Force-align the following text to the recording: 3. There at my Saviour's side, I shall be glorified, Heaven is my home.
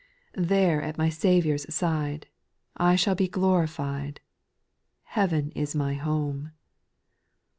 3. 0.33 0.45
There 0.45 0.81
at 0.81 0.97
my 0.97 1.09
Saviour's 1.09 1.71
side, 1.71 2.25
I 2.75 2.95
shall 2.95 3.13
be 3.13 3.27
glorified, 3.27 4.19
Heaven 5.03 5.51
is 5.51 5.75
my 5.75 5.93
home. 5.93 6.53